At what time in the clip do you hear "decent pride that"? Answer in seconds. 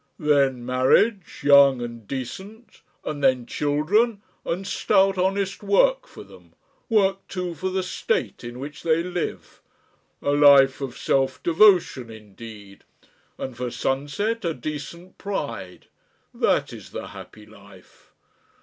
14.55-16.73